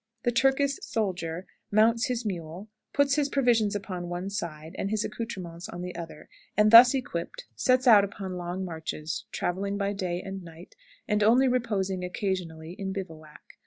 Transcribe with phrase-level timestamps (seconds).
[0.23, 5.67] "The Turkish soldier mounts his mule, puts his provisions upon one side and his accoutrements
[5.67, 6.27] upon the other,
[6.57, 10.75] and, thus equipped, sets out upon long marches, traveling day and night,
[11.07, 13.43] and only reposing occasionally in bivouac.